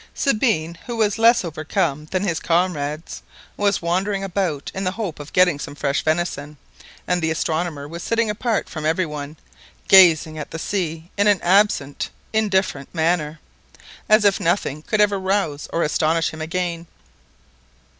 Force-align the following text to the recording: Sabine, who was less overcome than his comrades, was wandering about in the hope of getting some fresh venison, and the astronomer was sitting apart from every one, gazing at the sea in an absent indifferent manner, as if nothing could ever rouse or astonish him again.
Sabine, 0.15 0.79
who 0.87 0.95
was 0.97 1.19
less 1.19 1.45
overcome 1.45 2.05
than 2.07 2.23
his 2.23 2.39
comrades, 2.39 3.21
was 3.55 3.83
wandering 3.83 4.23
about 4.23 4.71
in 4.73 4.83
the 4.83 4.93
hope 4.93 5.19
of 5.19 5.31
getting 5.31 5.59
some 5.59 5.75
fresh 5.75 6.03
venison, 6.03 6.57
and 7.07 7.21
the 7.21 7.29
astronomer 7.29 7.87
was 7.87 8.01
sitting 8.01 8.27
apart 8.27 8.67
from 8.67 8.83
every 8.83 9.05
one, 9.05 9.37
gazing 9.87 10.39
at 10.39 10.49
the 10.49 10.57
sea 10.57 11.11
in 11.17 11.27
an 11.27 11.39
absent 11.43 12.09
indifferent 12.33 12.89
manner, 12.95 13.39
as 14.09 14.25
if 14.25 14.39
nothing 14.39 14.81
could 14.81 14.99
ever 15.01 15.19
rouse 15.19 15.69
or 15.71 15.83
astonish 15.83 16.29
him 16.31 16.41
again. 16.41 16.87